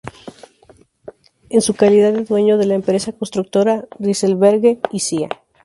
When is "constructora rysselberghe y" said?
3.13-5.01